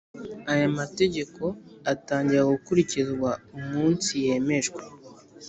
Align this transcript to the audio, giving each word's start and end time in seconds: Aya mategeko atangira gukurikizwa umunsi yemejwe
Aya 0.51 0.67
mategeko 0.77 1.43
atangira 1.93 2.51
gukurikizwa 2.53 3.29
umunsi 3.59 4.11
yemejwe 4.25 4.81